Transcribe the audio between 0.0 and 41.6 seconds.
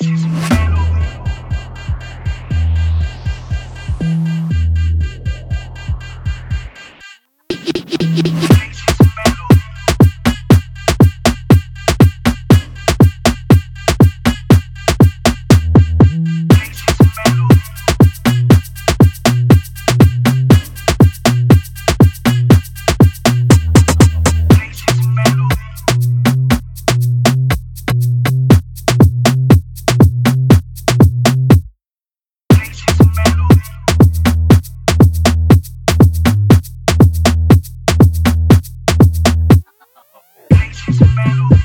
Thank you. Você pega